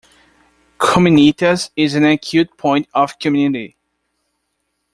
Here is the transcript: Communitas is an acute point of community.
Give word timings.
Communitas 0.79 1.69
is 1.75 1.93
an 1.93 2.05
acute 2.05 2.57
point 2.57 2.87
of 2.95 3.19
community. 3.19 3.77